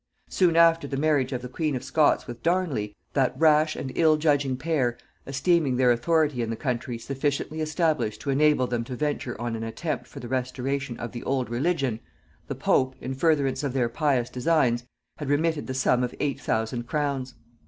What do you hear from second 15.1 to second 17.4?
had remitted the sum of eight thousand crowns.